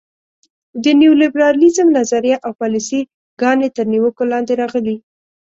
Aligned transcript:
د 0.83 0.85
نیولیبرالیزم 1.01 1.87
نظریه 1.97 2.37
او 2.45 2.51
پالیسي 2.61 3.01
ګانې 3.41 3.69
تر 3.75 3.85
نیوکو 3.93 4.23
لاندې 4.31 4.53
راغلي. 4.61 4.97